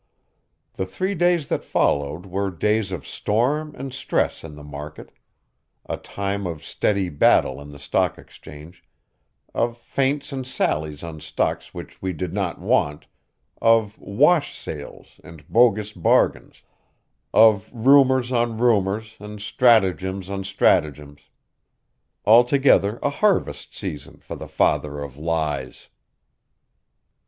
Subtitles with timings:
[0.73, 5.11] The three days that followed were days of storm and stress in the market;
[5.87, 8.83] a time of steady battle in the Stock Exchange,
[9.53, 13.05] of feints and sallies on stocks which we did not want,
[13.61, 16.63] of "wash sales" and bogus bargains,
[17.31, 21.21] of rumors on rumors and stratagems on stratagems
[22.25, 25.89] altogether a harvest season for the Father of Lies.